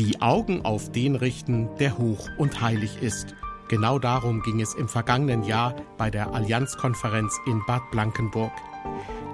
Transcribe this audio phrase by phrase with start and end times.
[0.00, 3.34] Die Augen auf den richten, der hoch und heilig ist.
[3.68, 8.50] Genau darum ging es im vergangenen Jahr bei der Allianzkonferenz in Bad Blankenburg.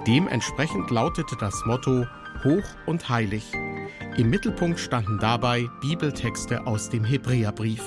[0.05, 2.05] Dementsprechend lautete das Motto
[2.43, 3.45] Hoch und heilig.
[4.17, 7.85] Im Mittelpunkt standen dabei Bibeltexte aus dem Hebräerbrief.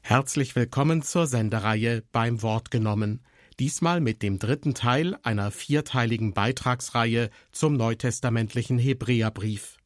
[0.00, 3.20] Herzlich willkommen zur Sendereihe beim Wort genommen
[3.58, 9.78] diesmal mit dem dritten Teil einer vierteiligen Beitragsreihe zum neutestamentlichen Hebräerbrief.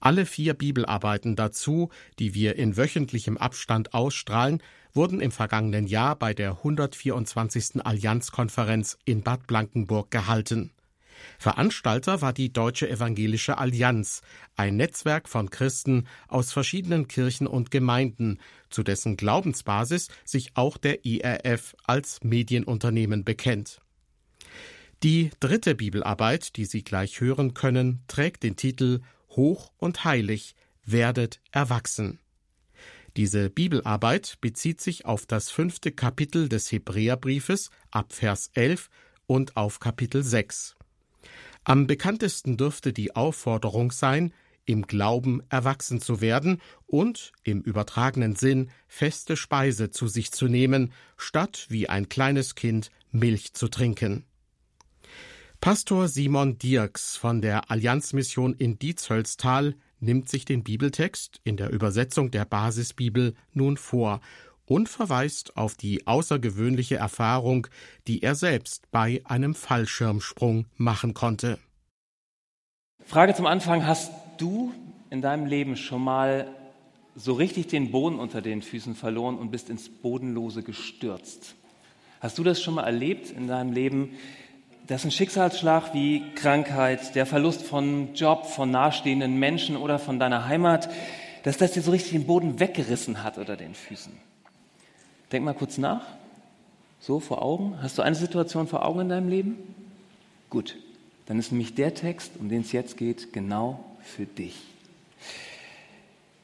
[0.00, 4.62] Alle vier Bibelarbeiten dazu, die wir in wöchentlichem Abstand ausstrahlen,
[4.94, 7.84] wurden im vergangenen Jahr bei der 124.
[7.84, 10.72] Allianzkonferenz in Bad Blankenburg gehalten.
[11.38, 14.22] Veranstalter war die Deutsche Evangelische Allianz,
[14.56, 18.38] ein Netzwerk von Christen aus verschiedenen Kirchen und Gemeinden,
[18.70, 23.80] zu dessen Glaubensbasis sich auch der IRF als Medienunternehmen bekennt.
[25.02, 29.00] Die dritte Bibelarbeit, die Sie gleich hören können, trägt den Titel
[29.30, 32.18] Hoch und heilig, werdet erwachsen.
[33.16, 38.90] Diese Bibelarbeit bezieht sich auf das fünfte Kapitel des Hebräerbriefes ab Vers 11
[39.26, 40.77] und auf Kapitel 6.
[41.64, 44.32] Am bekanntesten dürfte die Aufforderung sein,
[44.64, 50.92] im Glauben erwachsen zu werden und im übertragenen Sinn feste Speise zu sich zu nehmen,
[51.16, 54.24] statt wie ein kleines Kind Milch zu trinken.
[55.60, 62.30] Pastor Simon Dirks von der Allianzmission in Diezhölztal nimmt sich den Bibeltext in der Übersetzung
[62.30, 64.20] der Basisbibel nun vor
[64.68, 67.66] und verweist auf die außergewöhnliche Erfahrung,
[68.06, 71.58] die er selbst bei einem Fallschirmsprung machen konnte.
[73.04, 74.72] Frage zum Anfang, hast du
[75.10, 76.54] in deinem Leben schon mal
[77.16, 81.54] so richtig den Boden unter den Füßen verloren und bist ins Bodenlose gestürzt?
[82.20, 84.18] Hast du das schon mal erlebt in deinem Leben,
[84.86, 90.46] dass ein Schicksalsschlag wie Krankheit, der Verlust von Job, von nahestehenden Menschen oder von deiner
[90.46, 90.90] Heimat,
[91.44, 94.12] dass das dir so richtig den Boden weggerissen hat unter den Füßen?
[95.32, 96.02] Denk mal kurz nach.
[97.00, 97.78] So vor Augen.
[97.82, 99.56] Hast du eine Situation vor Augen in deinem Leben?
[100.50, 100.76] Gut.
[101.26, 104.56] Dann ist nämlich der Text, um den es jetzt geht, genau für dich.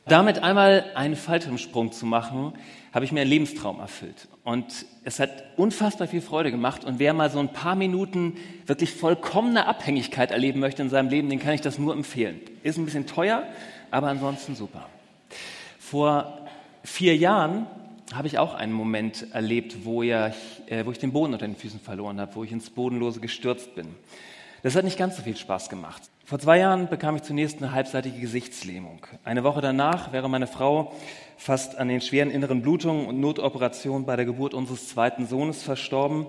[0.07, 2.53] Damit einmal einen Fallschirmsprung zu machen,
[2.93, 4.29] habe ich mir einen Lebenstraum erfüllt.
[4.45, 6.85] Und es hat unfassbar viel Freude gemacht.
[6.85, 11.31] Und wer mal so ein paar Minuten wirklich vollkommene Abhängigkeit erleben möchte in seinem Leben,
[11.31, 12.39] den kann ich das nur empfehlen.
[12.63, 13.45] Ist ein bisschen teuer,
[13.91, 14.87] aber ansonsten super.
[15.79, 16.47] Vor
[16.85, 17.67] vier Jahren
[18.13, 20.33] habe ich auch einen Moment erlebt, wo, ich, äh,
[20.85, 23.89] wo ich den Boden unter den Füßen verloren habe, wo ich ins Bodenlose gestürzt bin.
[24.63, 26.03] Das hat nicht ganz so viel Spaß gemacht.
[26.25, 29.07] Vor zwei Jahren bekam ich zunächst eine halbseitige Gesichtslähmung.
[29.25, 30.95] Eine Woche danach wäre meine Frau
[31.37, 36.27] fast an den schweren inneren Blutungen und Notoperationen bei der Geburt unseres zweiten Sohnes verstorben.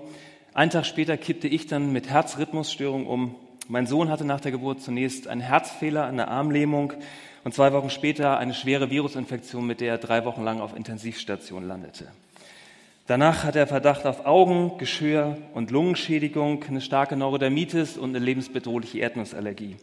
[0.52, 3.36] Einen Tag später kippte ich dann mit Herzrhythmusstörung um.
[3.68, 6.92] Mein Sohn hatte nach der Geburt zunächst einen Herzfehler, eine Armlähmung
[7.42, 11.66] und zwei Wochen später eine schwere Virusinfektion, mit der er drei Wochen lang auf Intensivstation
[11.66, 12.06] landete.
[13.08, 19.00] Danach hat er Verdacht auf Augen, Geschirr und Lungenschädigung, eine starke Neurodermitis und eine lebensbedrohliche
[19.00, 19.76] Erdnussallergie.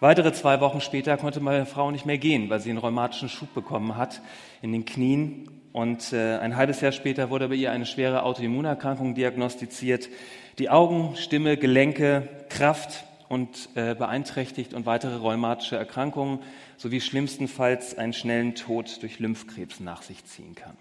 [0.00, 3.54] Weitere zwei Wochen später konnte meine Frau nicht mehr gehen, weil sie einen rheumatischen Schub
[3.54, 4.20] bekommen hat
[4.60, 5.48] in den Knien.
[5.72, 10.10] Und äh, ein halbes Jahr später wurde bei ihr eine schwere Autoimmunerkrankung diagnostiziert,
[10.58, 16.40] die Augen, Stimme, Gelenke, Kraft und äh, beeinträchtigt und weitere rheumatische Erkrankungen
[16.76, 20.76] sowie schlimmstenfalls einen schnellen Tod durch Lymphkrebs nach sich ziehen kann.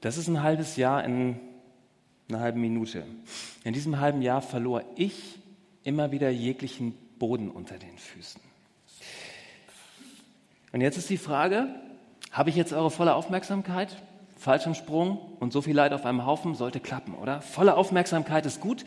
[0.00, 1.40] Das ist ein halbes Jahr in
[2.28, 3.04] einer halben Minute.
[3.64, 5.38] In diesem halben Jahr verlor ich
[5.82, 8.40] immer wieder jeglichen Boden unter den Füßen.
[10.72, 11.68] Und jetzt ist die Frage,
[12.30, 13.96] habe ich jetzt eure volle Aufmerksamkeit?
[14.38, 17.40] Falschem Sprung und so viel Leid auf einem Haufen sollte klappen, oder?
[17.40, 18.84] Volle Aufmerksamkeit ist gut,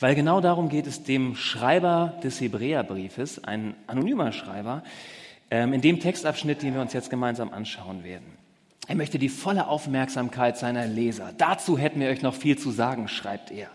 [0.00, 4.82] weil genau darum geht es dem Schreiber des Hebräerbriefes, ein anonymer Schreiber,
[5.50, 8.26] ähm, in dem Textabschnitt, den wir uns jetzt gemeinsam anschauen werden.
[8.88, 11.32] Er möchte die volle Aufmerksamkeit seiner Leser.
[11.38, 13.68] Dazu hätten wir euch noch viel zu sagen, schreibt er.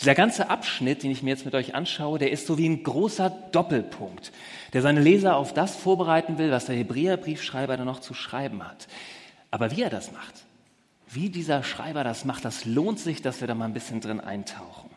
[0.00, 2.82] Dieser ganze Abschnitt, den ich mir jetzt mit euch anschaue, der ist so wie ein
[2.82, 4.32] großer Doppelpunkt,
[4.72, 8.88] der seine Leser auf das vorbereiten will, was der Hebräerbriefschreiber dann noch zu schreiben hat.
[9.50, 10.43] Aber wie er das macht,
[11.14, 14.20] wie dieser Schreiber das macht, das lohnt sich, dass wir da mal ein bisschen drin
[14.20, 14.90] eintauchen.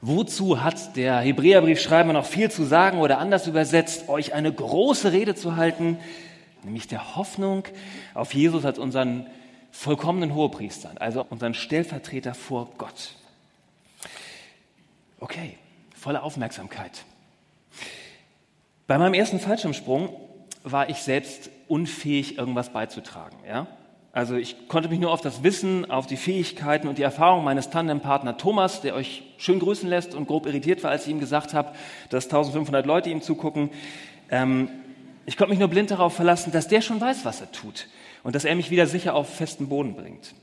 [0.00, 5.34] Wozu hat der Hebräerbriefschreiber noch viel zu sagen oder anders übersetzt, euch eine große Rede
[5.34, 5.98] zu halten,
[6.64, 7.64] nämlich der Hoffnung
[8.14, 9.26] auf Jesus als unseren
[9.70, 13.14] vollkommenen Hohepriester, also unseren Stellvertreter vor Gott.
[15.20, 15.56] Okay,
[15.94, 17.04] volle Aufmerksamkeit.
[18.88, 20.08] Bei meinem ersten Fallschirmsprung
[20.64, 23.36] war ich selbst unfähig, irgendwas beizutragen.
[23.46, 23.68] Ja?
[24.14, 27.70] Also ich konnte mich nur auf das Wissen, auf die Fähigkeiten und die Erfahrung meines
[27.70, 31.54] Tandempartner Thomas, der euch schön grüßen lässt und grob irritiert war, als ich ihm gesagt
[31.54, 31.72] habe,
[32.10, 33.70] dass 1500 Leute ihm zugucken.
[34.30, 34.68] Ähm,
[35.24, 37.88] ich konnte mich nur blind darauf verlassen, dass der schon weiß, was er tut
[38.22, 40.34] und dass er mich wieder sicher auf festen Boden bringt.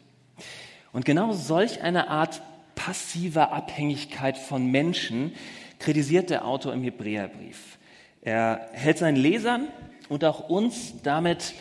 [0.92, 2.42] Und genau solch eine Art
[2.74, 5.34] passiver Abhängigkeit von Menschen
[5.78, 7.78] kritisiert der Autor im Hebräerbrief.
[8.22, 9.68] Er hält seinen Lesern
[10.08, 11.54] und auch uns damit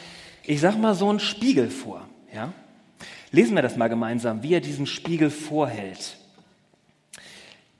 [0.48, 2.08] ich sag mal, so einen Spiegel vor.
[2.34, 2.54] Ja?
[3.30, 6.16] Lesen wir das mal gemeinsam, wie er diesen Spiegel vorhält.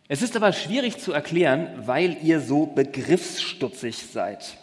[0.07, 4.59] Es ist aber schwierig zu erklären, weil ihr so begriffsstutzig seid.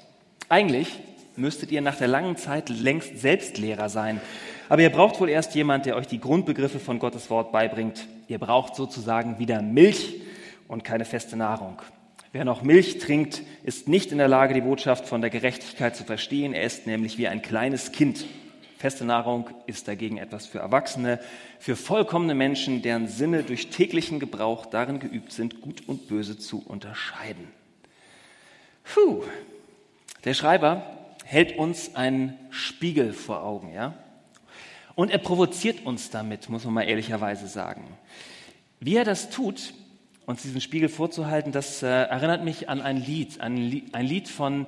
[0.50, 1.00] Eigentlich
[1.36, 4.22] müsstet ihr nach der langen Zeit längst Selbstlehrer sein.
[4.70, 8.06] Aber ihr braucht wohl erst jemand, der euch die Grundbegriffe von Gottes Wort beibringt.
[8.28, 10.22] Ihr braucht sozusagen wieder Milch
[10.68, 11.82] und keine feste Nahrung.
[12.36, 16.04] Wer noch Milch trinkt, ist nicht in der Lage, die Botschaft von der Gerechtigkeit zu
[16.04, 16.52] verstehen.
[16.52, 18.26] Er ist nämlich wie ein kleines Kind.
[18.78, 21.22] Feste Nahrung ist dagegen etwas für Erwachsene,
[21.60, 26.62] für vollkommene Menschen, deren Sinne durch täglichen Gebrauch darin geübt sind, Gut und Böse zu
[26.62, 27.48] unterscheiden.
[28.84, 29.24] Puh.
[30.26, 30.84] Der Schreiber
[31.24, 33.94] hält uns einen Spiegel vor Augen, ja?
[34.96, 37.88] Und er provoziert uns damit, muss man mal ehrlicherweise sagen.
[38.82, 39.74] Wie er das tut,
[40.26, 44.28] uns diesen Spiegel vorzuhalten, das äh, erinnert mich an ein Lied, ein Lied, ein Lied
[44.28, 44.66] von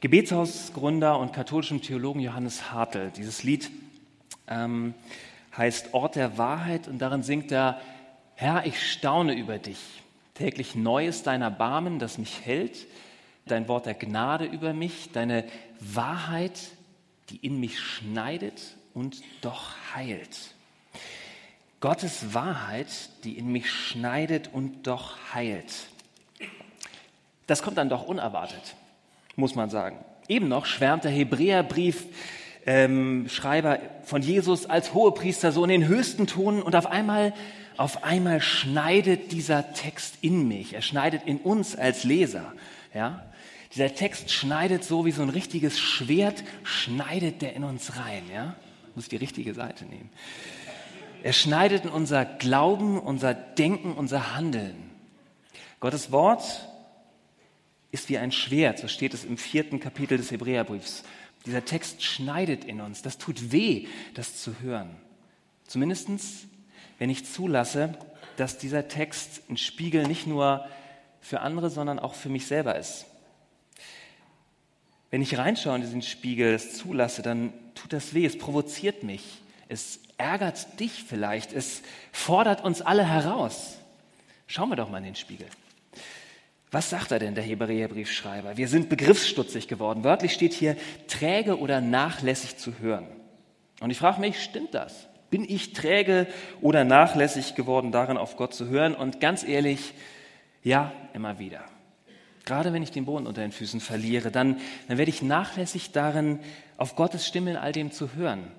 [0.00, 3.10] Gebetshausgründer und katholischem Theologen Johannes Hartl.
[3.16, 3.70] Dieses Lied
[4.46, 4.94] ähm,
[5.56, 7.80] heißt Ort der Wahrheit und darin singt er,
[8.34, 9.78] Herr, ich staune über dich.
[10.34, 12.86] Täglich neu ist dein Erbarmen, das mich hält,
[13.46, 15.44] dein Wort der Gnade über mich, deine
[15.80, 16.60] Wahrheit,
[17.30, 20.54] die in mich schneidet und doch heilt.
[21.80, 22.88] Gottes Wahrheit,
[23.24, 25.72] die in mich schneidet und doch heilt.
[27.46, 28.74] Das kommt dann doch unerwartet,
[29.36, 29.98] muss man sagen.
[30.28, 32.04] Eben noch schwärmt der Hebräerbrief
[32.66, 37.32] ähm, Schreiber von Jesus als Hohepriester so in den höchsten Tonen und auf einmal,
[37.76, 40.74] auf einmal schneidet dieser Text in mich.
[40.74, 42.52] Er schneidet in uns als Leser.
[42.92, 43.24] Ja?
[43.74, 48.24] Dieser Text schneidet so wie so ein richtiges Schwert, schneidet der in uns rein.
[48.30, 48.56] Ja?
[48.94, 50.10] Muss die richtige Seite nehmen.
[51.22, 54.90] Er schneidet in unser Glauben, unser Denken, unser Handeln.
[55.80, 56.68] Gottes Wort
[57.90, 61.04] ist wie ein Schwert, so steht es im vierten Kapitel des Hebräerbriefs.
[61.46, 63.02] Dieser Text schneidet in uns.
[63.02, 64.90] Das tut weh, das zu hören.
[65.66, 66.46] Zumindestens,
[66.98, 67.96] wenn ich zulasse,
[68.36, 70.66] dass dieser Text ein Spiegel nicht nur
[71.20, 73.06] für andere, sondern auch für mich selber ist.
[75.10, 79.22] Wenn ich reinschaue in diesen Spiegel, das zulasse, dann tut das weh, es provoziert mich,
[79.68, 81.82] es ärgert dich vielleicht, es
[82.12, 83.78] fordert uns alle heraus.
[84.46, 85.46] Schauen wir doch mal in den Spiegel.
[86.70, 88.56] Was sagt er denn, der Hebräerbriefschreiber?
[88.56, 90.04] Wir sind begriffsstutzig geworden.
[90.04, 90.76] Wörtlich steht hier,
[91.06, 93.06] träge oder nachlässig zu hören.
[93.80, 95.06] Und ich frage mich, stimmt das?
[95.30, 96.26] Bin ich träge
[96.60, 98.94] oder nachlässig geworden, darin auf Gott zu hören?
[98.94, 99.94] Und ganz ehrlich,
[100.62, 101.64] ja, immer wieder.
[102.44, 106.40] Gerade wenn ich den Boden unter den Füßen verliere, dann, dann werde ich nachlässig darin,
[106.76, 108.50] auf Gottes Stimme in all dem zu hören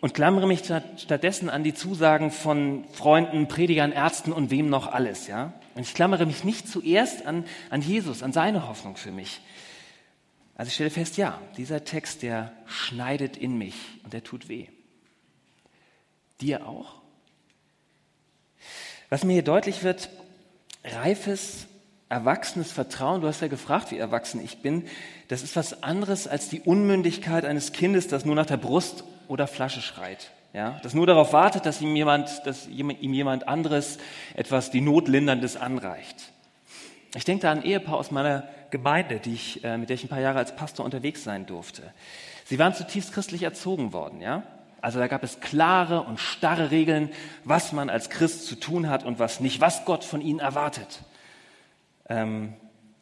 [0.00, 0.62] und klammere mich
[0.96, 5.52] stattdessen an die Zusagen von Freunden, Predigern, Ärzten und wem noch alles, ja.
[5.74, 9.40] Und ich klammere mich nicht zuerst an, an Jesus, an seine Hoffnung für mich.
[10.54, 14.66] Also ich stelle fest, ja, dieser Text, der schneidet in mich und der tut weh.
[16.40, 16.96] Dir auch?
[19.08, 20.10] Was mir hier deutlich wird,
[20.84, 21.66] reifes,
[22.08, 24.86] erwachsenes Vertrauen, du hast ja gefragt, wie erwachsen ich bin,
[25.28, 29.46] das ist was anderes als die Unmündigkeit eines Kindes, das nur nach der Brust oder
[29.46, 30.30] Flasche schreit.
[30.54, 33.98] Ja, das nur darauf wartet, dass ihm jemand, dass ihm jemand anderes
[34.34, 36.32] etwas die Notlinderndes anreicht.
[37.14, 40.04] Ich denke da an ein Ehepaar aus meiner Gemeinde, die ich, äh, mit der ich
[40.04, 41.82] ein paar Jahre als Pastor unterwegs sein durfte.
[42.44, 44.42] Sie waren zutiefst christlich erzogen worden, ja.
[44.80, 47.10] Also da gab es klare und starre Regeln,
[47.44, 51.00] was man als Christ zu tun hat und was nicht, was Gott von ihnen erwartet.
[52.08, 52.54] Ähm,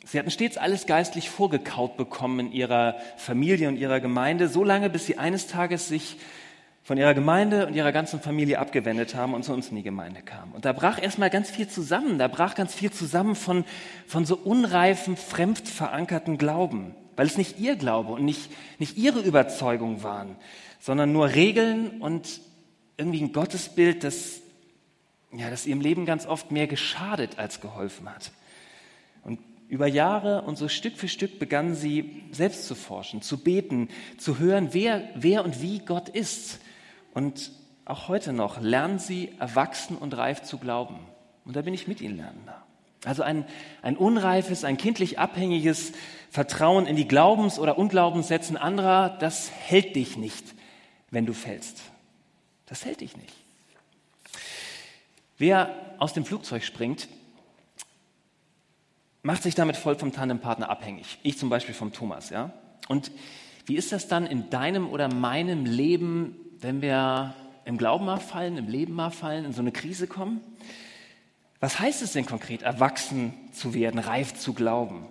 [0.07, 4.89] sie hatten stets alles geistlich vorgekaut bekommen in ihrer Familie und ihrer Gemeinde, so lange,
[4.89, 6.17] bis sie eines Tages sich
[6.87, 10.23] von ihrer Gemeinde und ihrer ganzen Familie abgewendet haben und zu uns in die Gemeinde
[10.23, 10.53] kamen.
[10.53, 12.17] Und da brach erstmal ganz viel zusammen.
[12.17, 13.65] Da brach ganz viel zusammen von,
[14.07, 19.19] von so unreifen, fremd verankerten Glauben, weil es nicht ihr Glaube und nicht, nicht ihre
[19.19, 20.37] Überzeugung waren,
[20.79, 22.41] sondern nur Regeln und
[22.97, 24.41] irgendwie ein Gottesbild, das,
[25.33, 28.31] ja, das ihrem Leben ganz oft mehr geschadet als geholfen hat.
[29.69, 34.39] Über Jahre und so Stück für Stück begannen sie selbst zu forschen, zu beten, zu
[34.39, 36.61] hören, wer, wer und wie Gott ist.
[37.15, 37.51] Und
[37.85, 40.99] auch heute noch lernen sie erwachsen und reif zu glauben.
[41.45, 42.63] Und da bin ich mit ihnen lernender.
[43.05, 43.45] Also ein,
[43.83, 45.93] ein unreifes, ein kindlich abhängiges
[46.31, 50.55] Vertrauen in die Glaubens- oder Unglaubenssätzen anderer, das hält dich nicht,
[51.11, 51.83] wenn du fällst.
[52.67, 53.33] Das hält dich nicht.
[55.39, 57.09] Wer aus dem Flugzeug springt,
[59.27, 61.19] macht sich damit voll vom Tandempartner abhängig.
[61.25, 62.31] Ich zum Beispiel vom Thomas.
[62.31, 62.53] Ja?
[62.87, 63.11] Und
[63.67, 68.57] wie ist das dann in deinem oder meinem Leben, wenn wir im Glauben mal fallen,
[68.57, 70.41] im Leben mal fallen, in so eine Krise kommen?
[71.59, 75.09] Was heißt es denn konkret, erwachsen zu werden, reif zu glauben?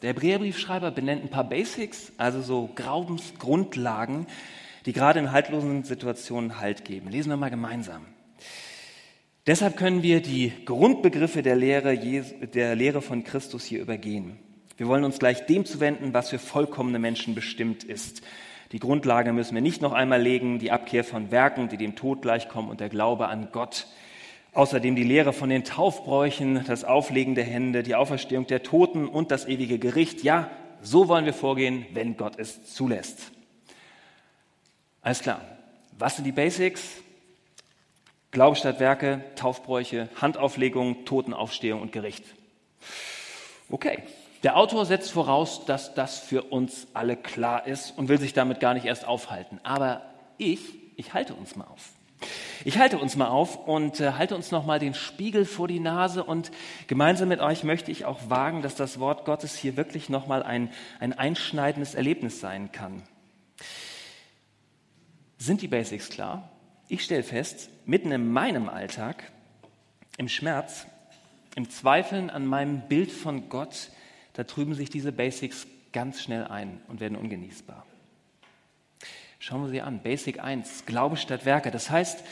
[0.00, 4.28] Der Hebräerbriefschreiber benennt ein paar Basics, also so Glaubensgrundlagen,
[4.86, 7.10] die gerade in haltlosen Situationen Halt geben.
[7.10, 8.06] Lesen wir mal gemeinsam.
[9.46, 14.38] Deshalb können wir die Grundbegriffe der Lehre, der Lehre von Christus hier übergehen.
[14.76, 18.22] Wir wollen uns gleich dem zuwenden, was für vollkommene Menschen bestimmt ist.
[18.70, 22.22] Die Grundlage müssen wir nicht noch einmal legen, die Abkehr von Werken, die dem Tod
[22.22, 23.88] gleichkommen und der Glaube an Gott.
[24.54, 29.32] Außerdem die Lehre von den Taufbräuchen, das Auflegen der Hände, die Auferstehung der Toten und
[29.32, 30.22] das ewige Gericht.
[30.22, 30.50] Ja,
[30.82, 33.32] so wollen wir vorgehen, wenn Gott es zulässt.
[35.00, 35.40] Alles klar.
[35.98, 37.02] Was sind die Basics?
[38.32, 42.24] Glaube statt Werke, Taufbräuche, Handauflegung, Totenaufstehung und Gericht.
[43.70, 44.02] Okay.
[44.42, 48.58] Der Autor setzt voraus, dass das für uns alle klar ist und will sich damit
[48.58, 49.60] gar nicht erst aufhalten.
[49.62, 50.02] Aber
[50.36, 50.60] ich,
[50.96, 51.90] ich halte uns mal auf.
[52.64, 55.78] Ich halte uns mal auf und äh, halte uns noch mal den Spiegel vor die
[55.78, 56.50] Nase und
[56.86, 60.42] gemeinsam mit euch möchte ich auch wagen, dass das Wort Gottes hier wirklich noch mal
[60.42, 63.02] ein, ein einschneidendes Erlebnis sein kann.
[65.38, 66.51] Sind die Basics klar?
[66.88, 69.30] Ich stelle fest, mitten in meinem Alltag,
[70.18, 70.86] im Schmerz,
[71.54, 73.90] im Zweifeln an meinem Bild von Gott,
[74.34, 77.86] da trüben sich diese Basics ganz schnell ein und werden ungenießbar.
[79.38, 80.02] Schauen wir sie an.
[80.02, 81.70] Basic 1, Glaube statt Werke.
[81.70, 82.22] Das heißt,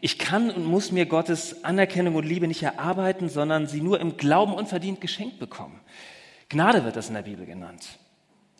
[0.00, 4.16] ich kann und muss mir Gottes Anerkennung und Liebe nicht erarbeiten, sondern sie nur im
[4.16, 5.80] Glauben unverdient geschenkt bekommen.
[6.48, 7.98] Gnade wird das in der Bibel genannt.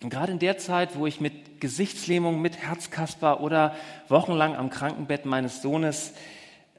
[0.02, 3.76] Und gerade in der Zeit, wo ich mit Gesichtslähmung, mit Herzkasper oder
[4.08, 6.12] wochenlang am Krankenbett meines Sohnes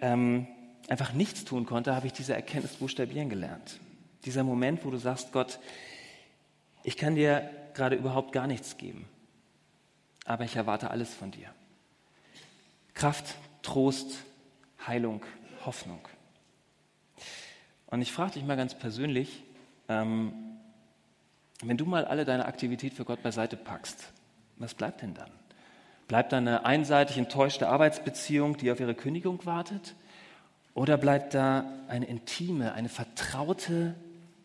[0.01, 0.47] ähm,
[0.89, 3.79] einfach nichts tun konnte, habe ich diese Erkenntnis buchstabieren gelernt.
[4.25, 5.59] Dieser Moment, wo du sagst, Gott,
[6.83, 9.05] ich kann dir gerade überhaupt gar nichts geben
[10.25, 11.49] aber ich erwarte alles von dir.
[12.93, 14.23] Kraft, Trost,
[14.85, 15.21] Heilung,
[15.65, 16.07] Hoffnung.
[17.87, 19.43] Und ich frage dich mal ganz persönlich,
[19.89, 20.33] ähm,
[21.61, 24.11] wenn du mal alle deine Aktivität für Gott beiseite packst,
[24.57, 25.29] was bleibt denn dann?
[26.07, 29.95] Bleibt da eine einseitig enttäuschte Arbeitsbeziehung, die auf ihre Kündigung wartet?
[30.73, 33.95] Oder bleibt da eine intime, eine vertraute,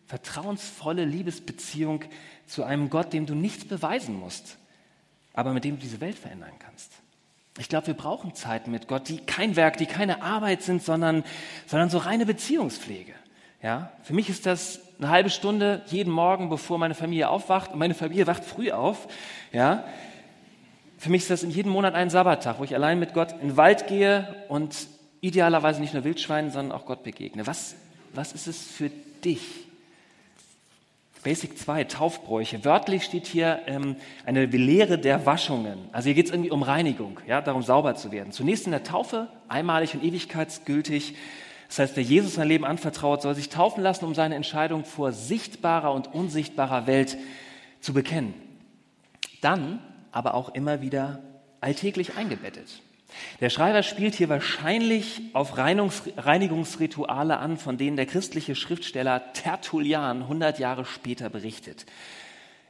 [0.07, 2.03] vertrauensvolle Liebesbeziehung
[2.45, 4.57] zu einem Gott, dem du nichts beweisen musst,
[5.33, 6.91] aber mit dem du diese Welt verändern kannst.
[7.57, 11.23] Ich glaube, wir brauchen Zeiten mit Gott, die kein Werk, die keine Arbeit sind, sondern,
[11.67, 13.13] sondern so reine Beziehungspflege.
[13.61, 13.91] Ja?
[14.03, 17.71] Für mich ist das eine halbe Stunde jeden Morgen, bevor meine Familie aufwacht.
[17.71, 19.07] Und meine Familie wacht früh auf.
[19.53, 19.85] Ja?
[20.97, 23.49] Für mich ist das in jedem Monat ein Sabbattag, wo ich allein mit Gott in
[23.49, 24.75] den Wald gehe und
[25.21, 27.47] idealerweise nicht nur Wildschweinen, sondern auch Gott begegne.
[27.47, 27.75] Was,
[28.13, 28.89] was ist es für
[29.23, 29.41] dich?
[31.23, 32.63] Basic 2, Taufbräuche.
[32.63, 35.77] Wörtlich steht hier ähm, eine Lehre der Waschungen.
[35.91, 38.31] Also hier geht es irgendwie um Reinigung, ja, darum sauber zu werden.
[38.31, 41.15] Zunächst in der Taufe, einmalig und ewigkeitsgültig.
[41.69, 45.11] Das heißt, wer Jesus sein Leben anvertraut, soll sich taufen lassen, um seine Entscheidung vor
[45.11, 47.15] sichtbarer und unsichtbarer Welt
[47.79, 48.33] zu bekennen.
[49.41, 49.79] Dann
[50.11, 51.21] aber auch immer wieder
[51.61, 52.81] alltäglich eingebettet.
[53.39, 60.57] Der Schreiber spielt hier wahrscheinlich auf Reinigungsrituale an, von denen der christliche Schriftsteller Tertullian 100
[60.57, 61.85] Jahre später berichtet.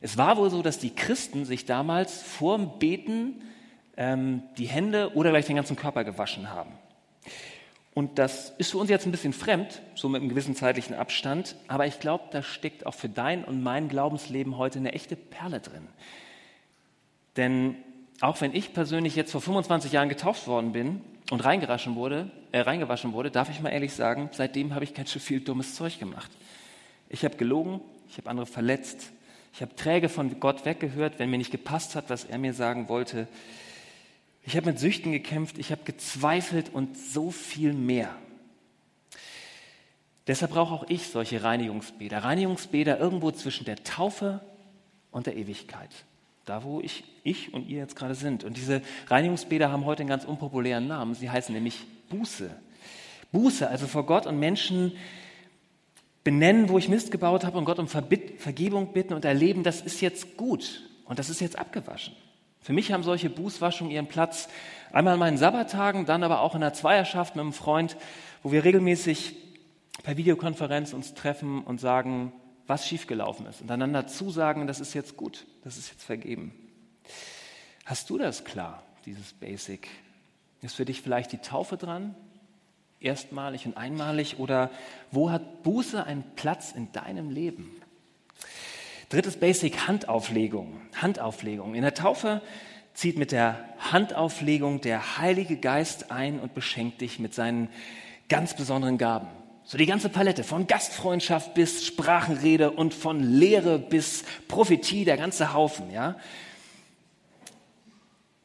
[0.01, 3.41] Es war wohl so, dass die Christen sich damals vorm Beten
[3.97, 6.71] ähm, die Hände oder gleich den ganzen Körper gewaschen haben.
[7.93, 11.55] Und das ist für uns jetzt ein bisschen fremd, so mit einem gewissen zeitlichen Abstand,
[11.67, 15.59] aber ich glaube, da steckt auch für dein und mein Glaubensleben heute eine echte Perle
[15.59, 15.87] drin.
[17.35, 17.75] Denn
[18.21, 22.59] auch wenn ich persönlich jetzt vor 25 Jahren getauft worden bin und reingewaschen wurde, äh,
[22.59, 25.99] reingewaschen wurde, darf ich mal ehrlich sagen, seitdem habe ich ganz schön viel dummes Zeug
[25.99, 26.31] gemacht.
[27.07, 29.11] Ich habe gelogen, ich habe andere verletzt,
[29.53, 32.87] ich habe träge von Gott weggehört, wenn mir nicht gepasst hat, was er mir sagen
[32.87, 33.27] wollte.
[34.49, 38.13] Ich habe mit Süchten gekämpft, ich habe gezweifelt und so viel mehr.
[40.27, 42.23] Deshalb brauche auch ich solche Reinigungsbäder.
[42.23, 44.41] Reinigungsbäder irgendwo zwischen der Taufe
[45.11, 45.91] und der Ewigkeit
[46.49, 48.43] da wo ich, ich und ihr jetzt gerade sind.
[48.43, 51.13] Und diese Reinigungsbäder haben heute einen ganz unpopulären Namen.
[51.13, 52.49] Sie heißen nämlich Buße.
[53.31, 54.93] Buße, also vor Gott und Menschen
[56.23, 60.01] benennen, wo ich Mist gebaut habe und Gott um Vergebung bitten und erleben, das ist
[60.01, 62.15] jetzt gut und das ist jetzt abgewaschen.
[62.61, 64.49] Für mich haben solche Bußwaschungen ihren Platz
[64.91, 67.95] einmal an meinen Sabbattagen, dann aber auch in der Zweierschaft mit einem Freund,
[68.43, 69.35] wo wir regelmäßig
[70.03, 72.33] per Videokonferenz uns treffen und sagen,
[72.67, 76.53] was schiefgelaufen ist und einander zusagen, das ist jetzt gut, das ist jetzt vergeben.
[77.85, 79.87] Hast du das klar dieses Basic?
[80.61, 82.13] Ist für dich vielleicht die Taufe dran?
[82.99, 84.37] Erstmalig und einmalig?
[84.37, 84.69] Oder
[85.11, 87.78] wo hat Buße einen Platz in deinem Leben?
[89.09, 90.81] Drittes Basic, Handauflegung.
[90.95, 91.73] Handauflegung.
[91.73, 92.43] In der Taufe
[92.93, 97.69] zieht mit der Handauflegung der Heilige Geist ein und beschenkt dich mit seinen
[98.29, 99.27] ganz besonderen Gaben.
[99.63, 105.53] So die ganze Palette, von Gastfreundschaft bis Sprachenrede und von Lehre bis Prophetie, der ganze
[105.53, 106.15] Haufen, ja.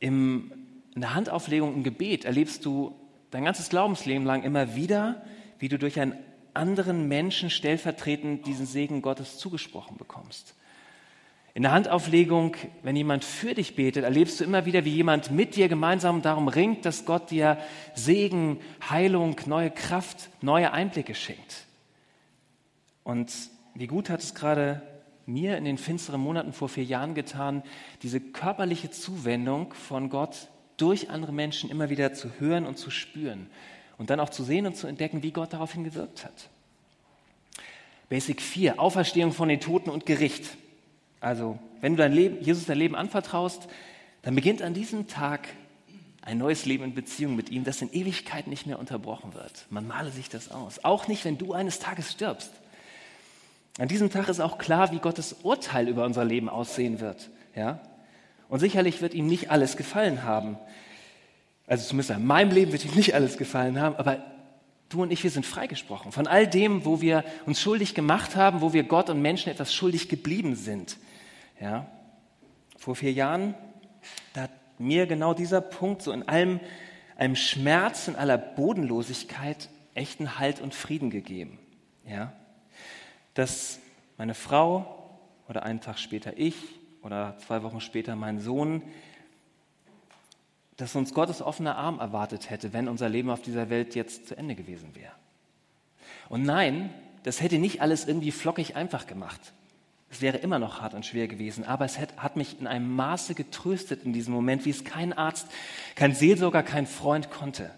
[0.01, 0.51] Im,
[0.95, 2.95] in der Handauflegung im Gebet erlebst du
[3.31, 5.25] dein ganzes Glaubensleben lang immer wieder,
[5.59, 6.17] wie du durch einen
[6.55, 10.55] anderen Menschen stellvertretend diesen Segen Gottes zugesprochen bekommst.
[11.57, 15.55] In der Handauflegung, wenn jemand für dich betet, erlebst du immer wieder, wie jemand mit
[15.55, 17.59] dir gemeinsam darum ringt, dass Gott dir
[17.95, 18.59] Segen,
[18.91, 21.67] Heilung, neue Kraft, neue Einblicke schenkt.
[23.05, 23.33] Und
[23.75, 24.83] wie gut hat es gerade
[25.27, 27.63] mir in den finsteren Monaten vor vier Jahren getan,
[28.03, 33.49] diese körperliche Zuwendung von Gott durch andere Menschen immer wieder zu hören und zu spüren
[33.99, 36.49] und dann auch zu sehen und zu entdecken, wie Gott daraufhin gewirkt hat.
[38.09, 40.45] Basic 4, Auferstehung von den Toten und Gericht.
[41.21, 43.67] Also, wenn du dein Leben, Jesus dein Leben anvertraust,
[44.23, 45.49] dann beginnt an diesem Tag
[46.23, 49.67] ein neues Leben in Beziehung mit ihm, das in Ewigkeit nicht mehr unterbrochen wird.
[49.69, 50.85] Man male sich das aus.
[50.85, 52.51] Auch nicht, wenn du eines Tages stirbst.
[53.79, 57.29] An diesem Tag ist auch klar, wie Gottes Urteil über unser Leben aussehen wird.
[57.55, 57.81] Ja?
[58.49, 60.57] Und sicherlich wird ihm nicht alles gefallen haben.
[61.67, 64.23] Also zumindest in meinem Leben wird ihm nicht alles gefallen haben, aber
[64.91, 68.61] du und ich, wir sind freigesprochen von all dem, wo wir uns schuldig gemacht haben,
[68.61, 70.99] wo wir Gott und Menschen etwas schuldig geblieben sind.
[71.61, 71.87] Ja?
[72.77, 73.55] Vor vier Jahren,
[74.35, 76.61] da hat mir genau dieser Punkt so in allem,
[77.17, 81.59] einem Schmerz, in aller Bodenlosigkeit echten Halt und Frieden gegeben.
[82.07, 82.33] Ja?
[83.35, 83.79] Dass
[84.19, 85.19] meine Frau
[85.49, 86.57] oder einen Tag später ich
[87.03, 88.83] oder zwei Wochen später mein Sohn,
[90.77, 94.37] dass uns Gottes offener Arm erwartet hätte, wenn unser Leben auf dieser Welt jetzt zu
[94.37, 95.13] Ende gewesen wäre.
[96.29, 96.91] Und nein,
[97.23, 99.41] das hätte nicht alles irgendwie flockig einfach gemacht.
[100.11, 103.35] Es wäre immer noch hart und schwer gewesen, aber es hat, mich in einem Maße
[103.35, 105.49] getröstet in diesem Moment, wie es kein Arzt,
[105.97, 107.71] kein Seelsorger, kein Freund konnte.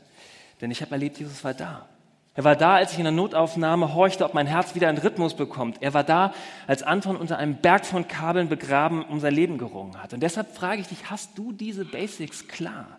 [0.61, 1.89] Denn ich habe erlebt, Jesus war da.
[2.37, 5.35] Er war da, als ich in der Notaufnahme horchte, ob mein Herz wieder einen Rhythmus
[5.35, 5.79] bekommt.
[5.81, 6.35] Er war da,
[6.67, 10.13] als Anton unter einem Berg von Kabeln begraben um sein Leben gerungen hat.
[10.13, 12.99] Und deshalb frage ich dich, hast du diese Basics klar?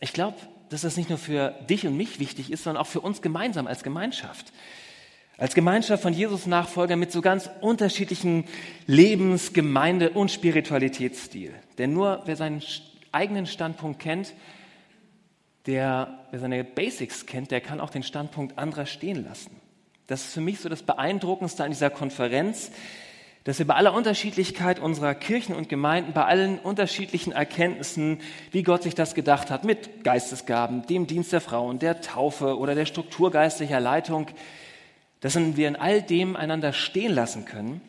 [0.00, 0.36] Ich glaube,
[0.68, 3.68] dass das nicht nur für dich und mich wichtig ist, sondern auch für uns gemeinsam
[3.68, 4.52] als Gemeinschaft.
[5.38, 8.44] Als Gemeinschaft von Jesus-Nachfolgern mit so ganz unterschiedlichen
[8.88, 11.54] Lebens-, Gemeinde- und Spiritualitätsstil.
[11.78, 12.62] Denn nur wer seinen
[13.12, 14.34] eigenen Standpunkt kennt,
[15.66, 19.60] der, wer seine Basics kennt, der kann auch den Standpunkt anderer stehen lassen.
[20.06, 22.70] Das ist für mich so das Beeindruckendste an dieser Konferenz,
[23.44, 28.82] dass wir bei aller Unterschiedlichkeit unserer Kirchen und Gemeinden, bei allen unterschiedlichen Erkenntnissen, wie Gott
[28.82, 33.30] sich das gedacht hat, mit Geistesgaben, dem Dienst der Frauen, der Taufe oder der Struktur
[33.30, 34.26] geistlicher Leitung,
[35.20, 37.80] dass wir in all dem einander stehen lassen können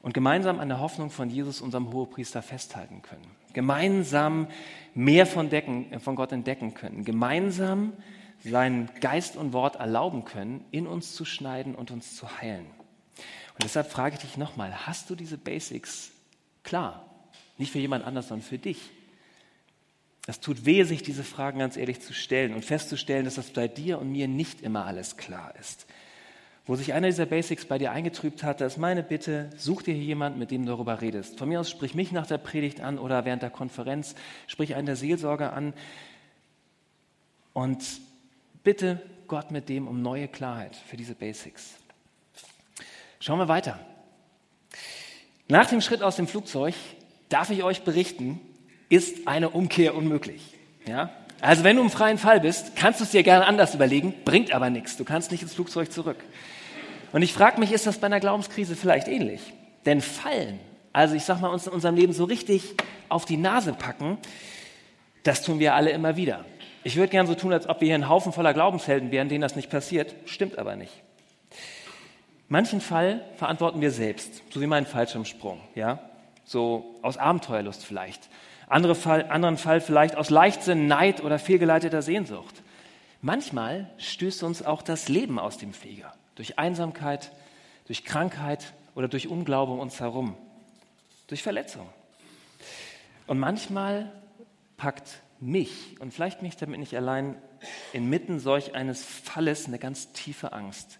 [0.00, 3.41] und gemeinsam an der Hoffnung von Jesus, unserem Hohepriester, festhalten können.
[3.52, 4.48] Gemeinsam
[4.94, 7.04] mehr von, Decken, von Gott entdecken können.
[7.04, 7.92] Gemeinsam
[8.44, 12.66] seinen Geist und Wort erlauben können, in uns zu schneiden und uns zu heilen.
[13.54, 16.12] Und deshalb frage ich dich nochmal, hast du diese Basics
[16.62, 17.08] klar?
[17.58, 18.90] Nicht für jemand anders, sondern für dich.
[20.26, 23.68] Es tut weh, sich diese Fragen ganz ehrlich zu stellen und festzustellen, dass das bei
[23.68, 25.86] dir und mir nicht immer alles klar ist.
[26.64, 29.94] Wo sich einer dieser Basics bei dir eingetrübt hat, da ist meine Bitte, such dir
[29.94, 31.38] jemanden, mit dem du darüber redest.
[31.38, 34.14] Von mir aus sprich mich nach der Predigt an oder während der Konferenz,
[34.46, 35.74] sprich einen der Seelsorger an
[37.52, 37.82] und
[38.62, 41.74] bitte Gott mit dem um neue Klarheit für diese Basics.
[43.18, 43.80] Schauen wir weiter.
[45.48, 46.74] Nach dem Schritt aus dem Flugzeug
[47.28, 48.40] darf ich euch berichten,
[48.88, 50.54] ist eine Umkehr unmöglich.
[50.86, 51.10] Ja?
[51.40, 54.52] Also wenn du im freien Fall bist, kannst du es dir gerne anders überlegen, bringt
[54.52, 54.96] aber nichts.
[54.96, 56.18] Du kannst nicht ins Flugzeug zurück.
[57.12, 59.40] Und ich frage mich, ist das bei einer Glaubenskrise vielleicht ähnlich?
[59.84, 60.58] Denn Fallen,
[60.92, 62.74] also ich sag mal, uns in unserem Leben so richtig
[63.08, 64.18] auf die Nase packen,
[65.22, 66.44] das tun wir alle immer wieder.
[66.84, 69.42] Ich würde gern so tun, als ob wir hier ein Haufen voller Glaubenshelden wären, denen
[69.42, 70.14] das nicht passiert.
[70.24, 70.92] Stimmt aber nicht.
[72.48, 76.00] Manchen Fall verantworten wir selbst, so wie meinen Fallschirmsprung, ja?
[76.44, 78.28] So aus Abenteuerlust vielleicht.
[78.66, 82.62] Andere Fall, anderen Fall vielleicht aus Leichtsinn, Neid oder fehlgeleiteter Sehnsucht.
[83.20, 86.12] Manchmal stößt uns auch das Leben aus dem Flieger.
[86.34, 87.32] Durch Einsamkeit,
[87.86, 90.36] durch Krankheit oder durch Unglaube um uns herum.
[91.26, 91.88] Durch Verletzung.
[93.26, 94.12] Und manchmal
[94.76, 97.36] packt mich, und vielleicht mich damit nicht allein,
[97.92, 100.98] inmitten solch eines Falles eine ganz tiefe Angst.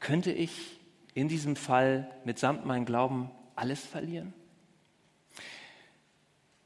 [0.00, 0.78] Könnte ich
[1.14, 4.32] in diesem Fall mitsamt meinem Glauben alles verlieren?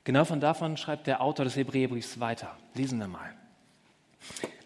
[0.04, 2.56] Genau von davon schreibt der Autor des Hebräerbriefs weiter.
[2.74, 3.34] Lesen wir mal.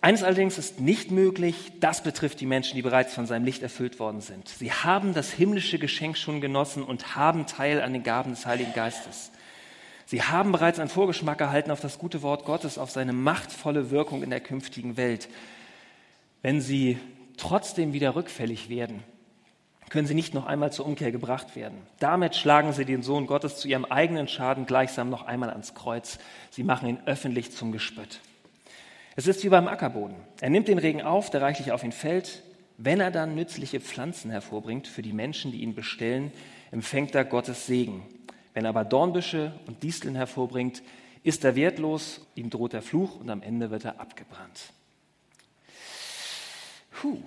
[0.04, 4.00] Eines allerdings ist nicht möglich, das betrifft die Menschen, die bereits von seinem Licht erfüllt
[4.00, 4.48] worden sind.
[4.48, 8.72] Sie haben das himmlische Geschenk schon genossen und haben Teil an den Gaben des Heiligen
[8.72, 9.30] Geistes.
[10.06, 14.24] Sie haben bereits einen Vorgeschmack erhalten auf das gute Wort Gottes, auf seine machtvolle Wirkung
[14.24, 15.28] in der künftigen Welt.
[16.42, 16.98] Wenn sie
[17.36, 19.04] trotzdem wieder rückfällig werden,
[19.88, 21.78] können sie nicht noch einmal zur Umkehr gebracht werden.
[22.00, 26.18] Damit schlagen sie den Sohn Gottes zu ihrem eigenen Schaden gleichsam noch einmal ans Kreuz.
[26.50, 28.18] Sie machen ihn öffentlich zum Gespött.
[29.14, 30.16] Es ist wie beim Ackerboden.
[30.40, 32.42] Er nimmt den Regen auf, der reichlich auf ihn fällt.
[32.78, 36.32] Wenn er dann nützliche Pflanzen hervorbringt für die Menschen, die ihn bestellen,
[36.70, 38.02] empfängt er Gottes Segen.
[38.54, 40.82] Wenn er aber Dornbüsche und Disteln hervorbringt,
[41.22, 44.72] ist er wertlos, ihm droht der Fluch und am Ende wird er abgebrannt.
[46.90, 47.18] Puh.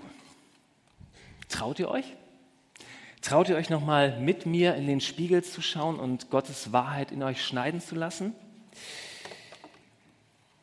[1.49, 2.15] Traut ihr euch?
[3.21, 7.23] Traut ihr euch nochmal mit mir in den Spiegel zu schauen und Gottes Wahrheit in
[7.23, 8.33] euch schneiden zu lassen?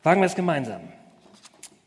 [0.03, 0.81] Wagen wir es gemeinsam.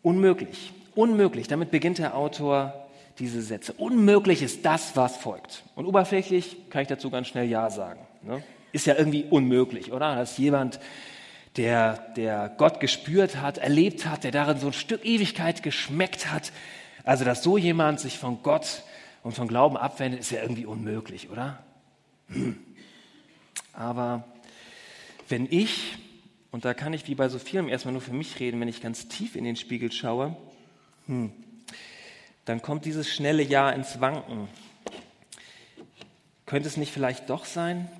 [0.06, 2.86] Unmöglich, unmöglich, damit beginnt der Autor
[3.18, 3.72] diese Sätze.
[3.72, 5.64] Unmöglich ist das, was folgt.
[5.74, 7.98] Und oberflächlich kann ich dazu ganz schnell Ja sagen.
[8.22, 8.40] Ne?
[8.70, 10.14] Ist ja irgendwie unmöglich, oder?
[10.14, 10.78] Dass jemand,
[11.56, 16.52] der, der Gott gespürt hat, erlebt hat, der darin so ein Stück Ewigkeit geschmeckt hat,
[17.02, 18.84] also dass so jemand sich von Gott
[19.24, 21.58] und von Glauben abwendet, ist ja irgendwie unmöglich, oder?
[22.28, 22.56] Hm.
[23.72, 24.22] Aber
[25.28, 25.98] wenn ich,
[26.56, 28.80] und da kann ich wie bei so vielem erstmal nur für mich reden, wenn ich
[28.80, 30.34] ganz tief in den Spiegel schaue,
[31.04, 31.30] hm,
[32.46, 34.48] dann kommt dieses schnelle Ja ins Wanken.
[36.46, 37.90] Könnte es nicht vielleicht doch sein?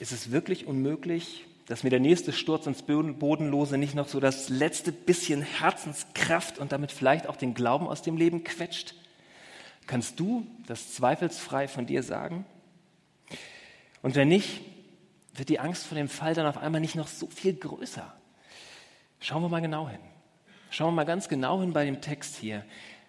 [0.00, 4.48] Ist es wirklich unmöglich, dass mir der nächste Sturz ins Bodenlose nicht noch so das
[4.48, 8.96] letzte bisschen Herzenskraft und damit vielleicht auch den Glauben aus dem Leben quetscht?
[9.86, 12.44] Kannst du das zweifelsfrei von dir sagen?
[14.02, 14.62] Und wenn nicht,
[15.34, 18.12] wird die Angst vor dem Fall dann auf einmal nicht noch so viel größer.
[19.20, 20.00] Schauen wir mal genau hin.
[20.70, 22.64] Schauen wir mal ganz genau hin bei dem Text hier.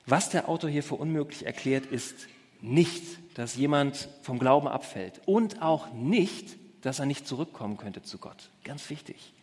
[0.05, 2.27] Was der Autor hier für unmöglich erklärt, ist
[2.62, 3.03] nicht,
[3.36, 8.49] dass jemand vom Glauben abfällt und auch nicht, dass er nicht zurückkommen könnte zu Gott.
[8.63, 9.34] Ganz wichtig.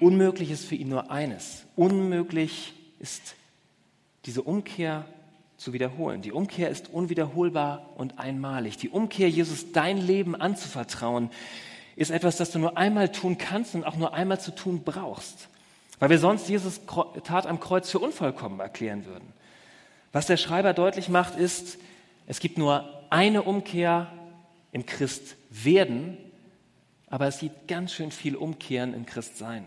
[0.00, 1.64] Unmöglich ist für ihn nur eines.
[1.76, 3.34] Unmöglich ist
[4.24, 5.04] diese Umkehr
[5.60, 6.22] zu wiederholen.
[6.22, 8.78] Die Umkehr ist unwiederholbar und einmalig.
[8.78, 11.28] Die Umkehr, Jesus dein Leben anzuvertrauen,
[11.96, 15.48] ist etwas, das du nur einmal tun kannst und auch nur einmal zu tun brauchst.
[15.98, 16.80] Weil wir sonst Jesus
[17.24, 19.34] Tat am Kreuz für unvollkommen erklären würden.
[20.12, 21.76] Was der Schreiber deutlich macht, ist,
[22.26, 24.10] es gibt nur eine Umkehr
[24.72, 26.16] im Christwerden,
[27.08, 29.66] aber es gibt ganz schön viel Umkehren im Christsein.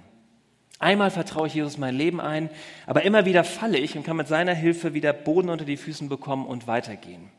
[0.83, 2.49] Einmal vertraue ich Jesus mein Leben ein,
[2.85, 6.09] aber immer wieder falle ich und kann mit seiner Hilfe wieder Boden unter die Füßen
[6.09, 7.29] bekommen und weitergehen.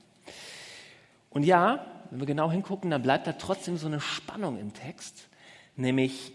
[1.29, 5.29] Und ja, wenn wir genau hingucken, dann bleibt da trotzdem so eine Spannung im Text,
[5.77, 6.33] nämlich,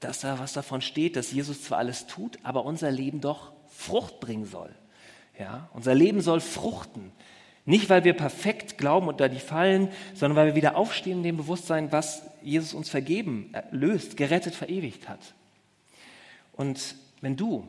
[0.00, 4.18] dass da was davon steht, dass Jesus zwar alles tut, aber unser Leben doch Frucht
[4.18, 4.74] bringen soll.
[5.38, 7.12] Ja, unser Leben soll fruchten.
[7.64, 11.22] Nicht, weil wir perfekt glauben und da die fallen, sondern weil wir wieder aufstehen in
[11.22, 15.20] dem Bewusstsein, was Jesus uns vergeben, löst, gerettet, verewigt hat.
[16.60, 17.66] Und wenn du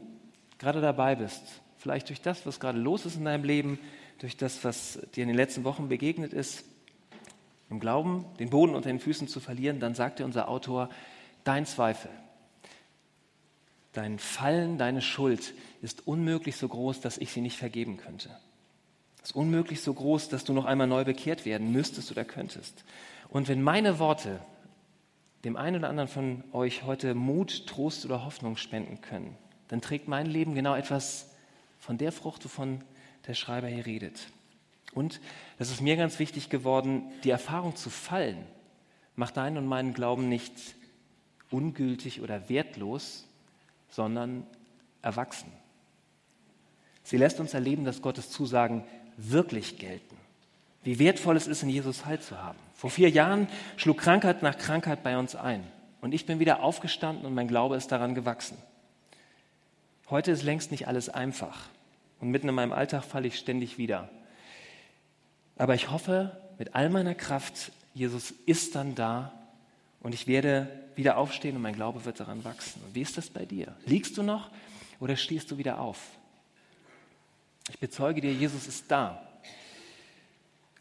[0.58, 1.42] gerade dabei bist,
[1.78, 3.80] vielleicht durch das, was gerade los ist in deinem Leben,
[4.20, 6.66] durch das, was dir in den letzten Wochen begegnet ist,
[7.70, 10.90] im Glauben den Boden unter den Füßen zu verlieren, dann sagt dir unser Autor,
[11.46, 12.12] dein Zweifel,
[13.94, 18.30] dein Fallen, deine Schuld ist unmöglich so groß, dass ich sie nicht vergeben könnte.
[19.24, 22.84] Ist unmöglich so groß, dass du noch einmal neu bekehrt werden müsstest oder könntest.
[23.30, 24.42] Und wenn meine Worte
[25.44, 29.36] dem einen oder anderen von euch heute Mut, Trost oder Hoffnung spenden können,
[29.68, 31.32] dann trägt mein Leben genau etwas
[31.80, 32.84] von der Frucht, wovon
[33.28, 34.28] der Schreiber hier redet.
[34.94, 35.22] Und
[35.58, 38.46] das ist mir ganz wichtig geworden, die Erfahrung zu fallen,
[39.16, 40.54] macht deinen und meinen Glauben nicht
[41.50, 43.26] ungültig oder wertlos,
[43.90, 44.46] sondern
[45.02, 45.52] erwachsen.
[47.04, 48.84] Sie lässt uns erleben, dass Gottes Zusagen
[49.18, 50.18] wirklich gelten.
[50.84, 52.58] Wie wertvoll es ist, in Jesus Halt zu haben.
[52.74, 55.64] Vor vier Jahren schlug Krankheit nach Krankheit bei uns ein.
[56.02, 58.58] Und ich bin wieder aufgestanden und mein Glaube ist daran gewachsen.
[60.10, 61.70] Heute ist längst nicht alles einfach.
[62.20, 64.10] Und mitten in meinem Alltag falle ich ständig wieder.
[65.58, 69.32] Aber ich hoffe mit all meiner Kraft, Jesus ist dann da
[70.02, 72.82] und ich werde wieder aufstehen und mein Glaube wird daran wachsen.
[72.84, 73.76] Und wie ist das bei dir?
[73.86, 74.50] Liegst du noch
[75.00, 76.00] oder stehst du wieder auf?
[77.70, 79.28] Ich bezeuge dir, Jesus ist da.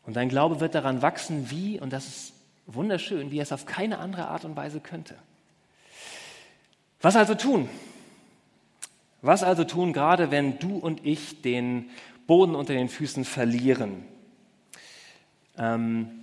[0.07, 2.33] Und dein Glaube wird daran wachsen, wie, und das ist
[2.67, 5.17] wunderschön, wie er es auf keine andere Art und Weise könnte.
[7.01, 7.69] Was also tun?
[9.23, 11.91] Was also tun, gerade wenn du und ich den
[12.27, 14.05] Boden unter den Füßen verlieren?
[15.59, 16.21] Ähm,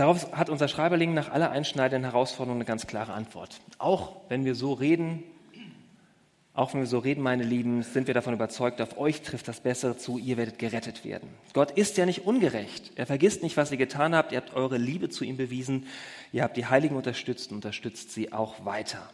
[0.00, 3.60] Darauf hat unser Schreiberling nach aller einschneidenden Herausforderungen eine ganz klare Antwort.
[3.76, 5.22] Auch wenn wir so reden,
[6.60, 9.60] auch wenn wir so reden, meine Lieben, sind wir davon überzeugt, auf euch trifft das
[9.60, 11.30] Bessere zu, ihr werdet gerettet werden.
[11.54, 12.92] Gott ist ja nicht ungerecht.
[12.96, 14.32] Er vergisst nicht, was ihr getan habt.
[14.32, 15.86] Ihr habt eure Liebe zu ihm bewiesen.
[16.32, 19.08] Ihr habt die Heiligen unterstützt und unterstützt sie auch weiter.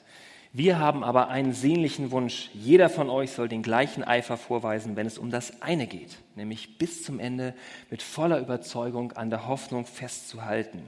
[0.53, 2.51] Wir haben aber einen sehnlichen Wunsch.
[2.53, 6.79] Jeder von euch soll den gleichen Eifer vorweisen, wenn es um das eine geht, nämlich
[6.79, 7.55] bis zum Ende
[7.91, 10.83] mit voller Überzeugung an der Hoffnung festzuhalten.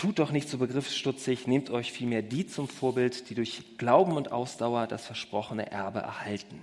[0.00, 4.32] Tut doch nicht so begriffsstutzig, nehmt euch vielmehr die zum Vorbild, die durch Glauben und
[4.32, 6.58] Ausdauer das versprochene Erbe erhalten.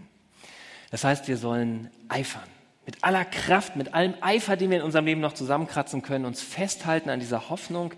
[0.90, 2.50] Das heißt, wir sollen eifern.
[2.88, 6.42] Mit aller Kraft, mit allem Eifer, den wir in unserem Leben noch zusammenkratzen können, uns
[6.42, 7.94] festhalten an dieser Hoffnung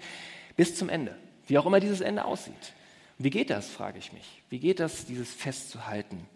[0.58, 1.15] bis zum Ende.
[1.47, 2.73] Wie auch immer dieses Ende aussieht.
[3.17, 4.41] Wie geht das, frage ich mich.
[4.49, 6.28] Wie geht das, dieses festzuhalten?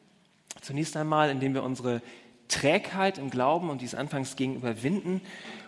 [0.62, 2.02] Zunächst einmal, indem wir unsere
[2.48, 5.20] Trägheit im Glauben und dieses Anfangs gegen überwinden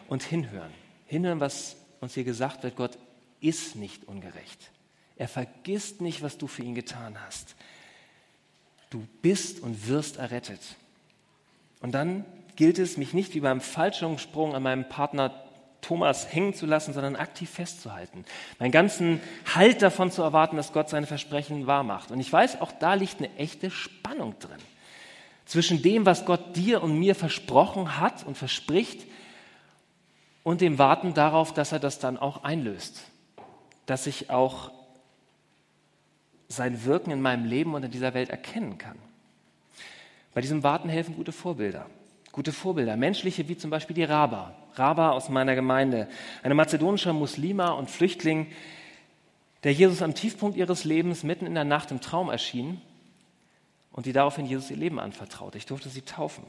[0.07, 0.71] und hinhören.
[1.05, 2.77] Hinhören, was uns hier gesagt wird.
[2.77, 2.97] Gott
[3.45, 4.71] ist nicht ungerecht.
[5.17, 7.55] Er vergisst nicht, was du für ihn getan hast.
[8.89, 10.61] Du bist und wirst errettet.
[11.79, 15.43] Und dann gilt es, mich nicht wie beim Fallschirmsprung an meinem Partner
[15.81, 18.25] Thomas hängen zu lassen, sondern aktiv festzuhalten.
[18.57, 19.21] Meinen ganzen
[19.53, 22.11] Halt davon zu erwarten, dass Gott seine Versprechen wahrmacht.
[22.11, 24.57] Und ich weiß, auch da liegt eine echte Spannung drin.
[25.45, 29.05] Zwischen dem, was Gott dir und mir versprochen hat und verspricht,
[30.41, 33.01] und dem Warten darauf, dass er das dann auch einlöst
[33.85, 34.71] dass ich auch
[36.47, 38.97] sein Wirken in meinem Leben und in dieser Welt erkennen kann.
[40.33, 41.87] Bei diesem Warten helfen gute Vorbilder.
[42.31, 44.53] Gute Vorbilder, menschliche wie zum Beispiel die Raba.
[44.73, 46.09] Raba aus meiner Gemeinde,
[46.43, 48.47] eine mazedonische Muslima und Flüchtling,
[49.63, 52.81] der Jesus am Tiefpunkt ihres Lebens mitten in der Nacht im Traum erschien
[53.91, 55.57] und die daraufhin Jesus ihr Leben anvertraute.
[55.57, 56.43] Ich durfte sie taufen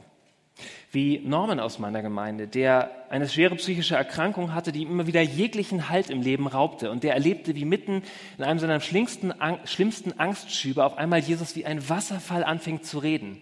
[0.91, 5.21] wie Norman aus meiner Gemeinde, der eine schwere psychische Erkrankung hatte, die ihm immer wieder
[5.21, 8.03] jeglichen Halt im Leben raubte und der erlebte, wie mitten
[8.37, 9.33] in einem seiner schlimmsten,
[9.65, 13.41] schlimmsten Angstschübe auf einmal Jesus wie ein Wasserfall anfängt zu reden.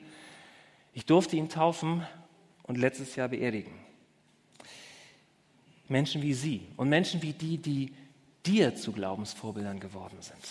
[0.94, 2.06] Ich durfte ihn taufen
[2.64, 3.74] und letztes Jahr beerdigen.
[5.88, 7.94] Menschen wie Sie und Menschen wie die, die
[8.46, 10.44] dir zu Glaubensvorbildern geworden sind.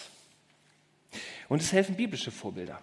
[1.48, 2.80] Und es helfen biblische Vorbilder.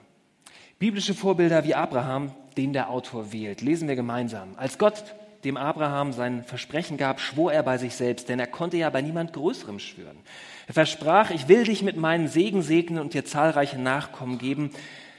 [0.82, 4.56] Biblische Vorbilder wie Abraham, den der Autor wählt, lesen wir gemeinsam.
[4.58, 5.04] Als Gott
[5.44, 9.04] dem Abraham sein Versprechen gab, schwor er bei sich selbst, denn er konnte ja bei
[9.04, 10.18] niemand Größerem schwören.
[10.66, 14.72] Er versprach, ich will dich mit meinen Segen segnen und dir zahlreiche Nachkommen geben.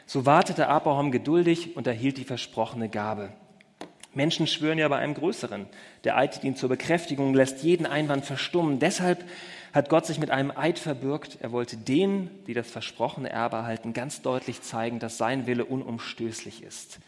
[0.04, 3.28] So wartete Abraham geduldig und erhielt die versprochene Gabe.
[4.14, 5.66] Menschen schwören ja bei einem Größeren.
[6.02, 8.80] Der Eid dient zur Bekräftigung, lässt jeden Einwand verstummen.
[8.80, 9.24] Deshalb
[9.72, 11.38] hat Gott sich mit einem Eid verbürgt.
[11.40, 16.62] Er wollte denen, die das versprochene Erbe erhalten, ganz deutlich zeigen, dass sein Wille unumstößlich
[16.62, 16.98] ist.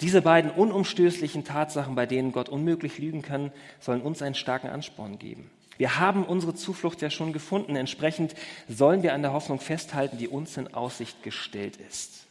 [0.00, 5.18] Diese beiden unumstößlichen Tatsachen, bei denen Gott unmöglich lügen kann, sollen uns einen starken Ansporn
[5.18, 5.50] geben.
[5.78, 7.76] Wir haben unsere Zuflucht ja schon gefunden.
[7.76, 8.34] Entsprechend
[8.68, 12.26] sollen wir an der Hoffnung festhalten, die uns in Aussicht gestellt ist.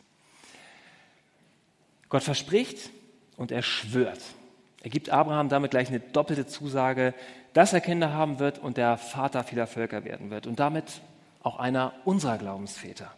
[2.10, 2.92] Gott verspricht
[3.36, 4.22] und er schwört.
[4.84, 7.14] Er gibt Abraham damit gleich eine doppelte Zusage,
[7.56, 11.00] dass er Kinder haben wird und der Vater vieler Völker werden wird und damit
[11.42, 13.10] auch einer unserer Glaubensväter.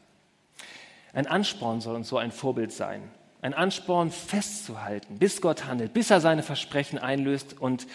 [1.12, 3.02] Ein Ansporn soll uns so ein Vorbild sein.
[3.42, 7.60] Ein Ansporn festzuhalten, bis Gott handelt, bis er seine Versprechen einlöst.
[7.60, 7.88] Und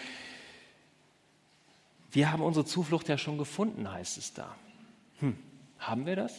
[2.11, 4.53] wir haben unsere Zuflucht ja schon gefunden, heißt es da.
[5.19, 5.37] Hm,
[5.79, 6.33] haben wir das?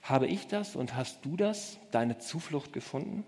[0.00, 3.24] Habe ich das und hast du das, deine Zuflucht gefunden?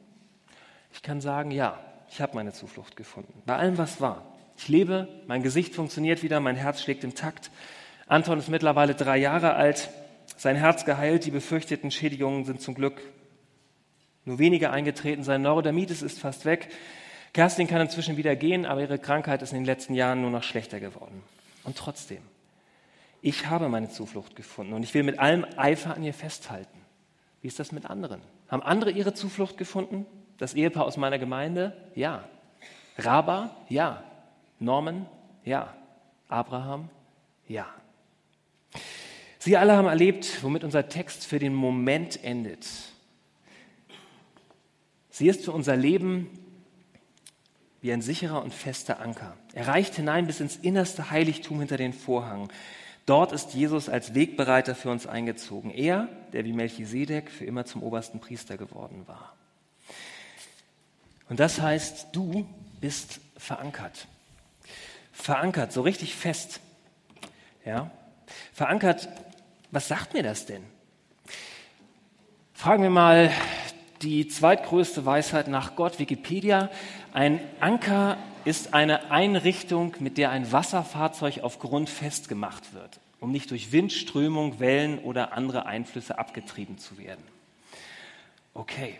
[0.95, 1.79] Ich kann sagen, ja,
[2.09, 3.43] ich habe meine Zuflucht gefunden.
[3.45, 4.30] Bei allem, was war.
[4.62, 7.51] Ich lebe, mein Gesicht funktioniert wieder, mein Herz schlägt im Takt.
[8.07, 9.88] Anton ist mittlerweile drei Jahre alt,
[10.37, 13.01] sein Herz geheilt, die befürchteten Schädigungen sind zum Glück
[14.27, 16.68] nur wenige eingetreten, sein Neurodermitis ist fast weg.
[17.33, 20.42] Kerstin kann inzwischen wieder gehen, aber ihre Krankheit ist in den letzten Jahren nur noch
[20.42, 21.23] schlechter geworden.
[21.64, 22.20] Und trotzdem,
[23.23, 26.79] ich habe meine Zuflucht gefunden und ich will mit allem Eifer an ihr festhalten.
[27.40, 28.20] Wie ist das mit anderen?
[28.49, 30.05] Haben andere ihre Zuflucht gefunden?
[30.37, 31.75] Das Ehepaar aus meiner Gemeinde?
[31.94, 32.29] Ja.
[32.99, 33.57] Raba?
[33.70, 34.05] Ja.
[34.61, 35.07] Norman?
[35.44, 35.75] Ja.
[36.29, 36.88] Abraham?
[37.49, 37.66] Ja.
[39.38, 42.66] Sie alle haben erlebt, womit unser Text für den Moment endet.
[45.11, 46.31] Sie ist für unser Leben
[47.81, 49.37] wie ein sicherer und fester Anker.
[49.55, 52.53] Er reicht hinein bis ins innerste Heiligtum hinter den Vorhang.
[53.07, 55.70] Dort ist Jesus als Wegbereiter für uns eingezogen.
[55.70, 59.35] Er, der wie Melchisedek für immer zum obersten Priester geworden war.
[61.31, 62.46] Und das heißt, du
[62.81, 64.07] bist verankert
[65.21, 66.61] verankert, so richtig fest.
[67.65, 67.91] Ja?
[68.53, 69.09] Verankert,
[69.71, 70.63] was sagt mir das denn?
[72.55, 73.31] Fragen wir mal
[74.03, 76.71] die zweitgrößte Weisheit nach Gott, Wikipedia.
[77.13, 83.51] Ein Anker ist eine Einrichtung, mit der ein Wasserfahrzeug auf Grund festgemacht wird, um nicht
[83.51, 87.23] durch Wind, Strömung, Wellen oder andere Einflüsse abgetrieben zu werden.
[88.55, 88.99] Okay.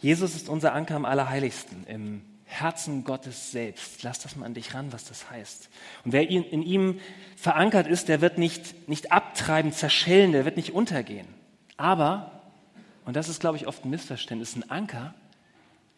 [0.00, 4.02] Jesus ist unser Anker am Allerheiligsten, im Herzen Gottes selbst.
[4.02, 5.68] Lass das mal an dich ran, was das heißt.
[6.04, 7.00] Und wer in ihm
[7.36, 11.26] verankert ist, der wird nicht, nicht abtreiben, zerschellen, der wird nicht untergehen.
[11.76, 12.40] Aber,
[13.04, 15.14] und das ist, glaube ich, oft ein Missverständnis, ein Anker,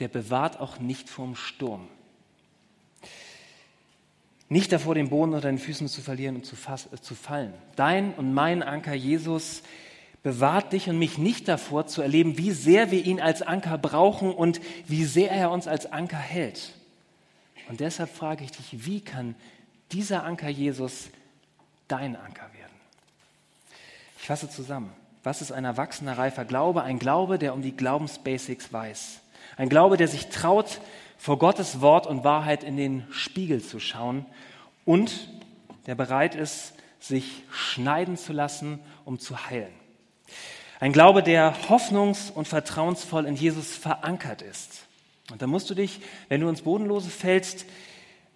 [0.01, 1.89] der bewahrt auch nicht vorm Sturm.
[4.49, 7.53] Nicht davor, den Boden unter den Füßen zu verlieren und zu, äh, zu fallen.
[7.77, 9.63] Dein und mein Anker Jesus
[10.23, 14.33] bewahrt dich und mich nicht davor zu erleben, wie sehr wir ihn als Anker brauchen
[14.33, 16.75] und wie sehr er uns als Anker hält.
[17.69, 19.35] Und deshalb frage ich dich, wie kann
[19.93, 21.11] dieser Anker Jesus
[21.87, 22.73] dein Anker werden?
[24.19, 24.93] Ich fasse zusammen.
[25.23, 26.83] Was ist ein erwachsener, reifer Glaube?
[26.83, 29.21] Ein Glaube, der um die Glaubensbasics weiß.
[29.57, 30.81] Ein Glaube, der sich traut,
[31.19, 34.25] vor Gottes Wort und Wahrheit in den Spiegel zu schauen
[34.85, 35.29] und
[35.87, 39.73] der bereit ist, sich schneiden zu lassen, um zu heilen.
[40.81, 44.87] Ein Glaube, der hoffnungs- und vertrauensvoll in Jesus verankert ist.
[45.31, 47.67] Und da musst du dich, wenn du ins Bodenlose fällst,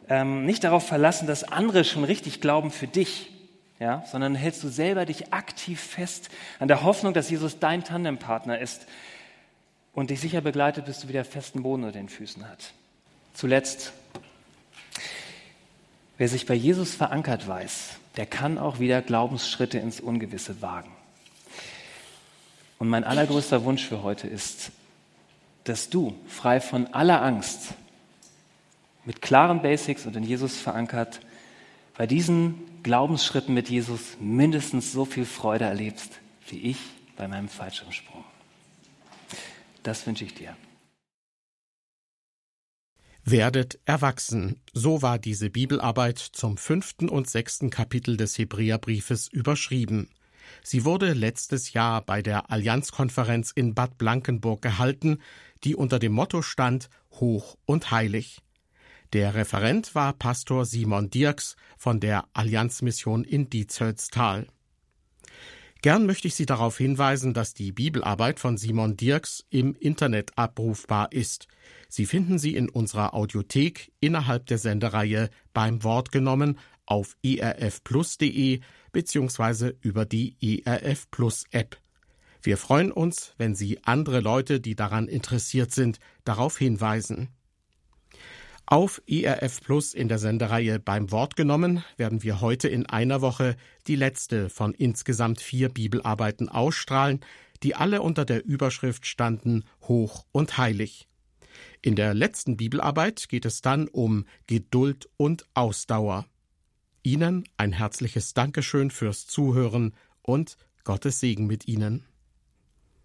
[0.08, 3.30] ähm, nicht darauf verlassen, dass andere schon richtig glauben für dich,
[3.78, 8.58] ja, sondern hältst du selber dich aktiv fest an der Hoffnung, dass Jesus dein Tandempartner
[8.58, 8.86] ist
[9.92, 12.72] und dich sicher begleitet, bis du wieder festen Boden unter den Füßen hat.
[13.34, 13.92] Zuletzt,
[16.18, 20.90] wer sich bei Jesus verankert weiß, der kann auch wieder Glaubensschritte ins Ungewisse wagen.
[22.82, 24.72] Und mein allergrößter Wunsch für heute ist,
[25.62, 27.74] dass du, frei von aller Angst,
[29.04, 31.20] mit klaren Basics und in Jesus verankert,
[31.96, 36.18] bei diesen Glaubensschritten mit Jesus mindestens so viel Freude erlebst,
[36.48, 36.78] wie ich
[37.16, 38.24] bei meinem Fallschirmsprung.
[39.84, 40.56] Das wünsche ich dir.
[43.22, 44.60] Werdet erwachsen.
[44.72, 50.08] So war diese Bibelarbeit zum fünften und sechsten Kapitel des Hebräerbriefes überschrieben.
[50.62, 55.18] Sie wurde letztes Jahr bei der Allianzkonferenz in Bad Blankenburg gehalten,
[55.64, 58.40] die unter dem Motto stand Hoch und Heilig.
[59.12, 64.46] Der Referent war Pastor Simon Dirks von der Allianzmission in Dietzölztal.
[65.82, 71.10] Gern möchte ich Sie darauf hinweisen, dass die Bibelarbeit von Simon Dirks im Internet abrufbar
[71.10, 71.48] ist.
[71.88, 76.58] Sie finden sie in unserer Audiothek innerhalb der Sendereihe beim Wort genommen
[76.92, 78.60] auf erfplus.de
[78.92, 81.78] beziehungsweise über die ERF Plus App.
[82.42, 87.30] Wir freuen uns, wenn Sie andere Leute, die daran interessiert sind, darauf hinweisen.
[88.66, 93.56] Auf ERF Plus in der Sendereihe beim Wort genommen werden wir heute in einer Woche
[93.86, 97.20] die letzte von insgesamt vier Bibelarbeiten ausstrahlen,
[97.62, 101.08] die alle unter der Überschrift standen Hoch und Heilig.
[101.80, 106.26] In der letzten Bibelarbeit geht es dann um Geduld und Ausdauer.
[107.02, 112.04] Ihnen ein herzliches Dankeschön fürs Zuhören und Gottes Segen mit Ihnen.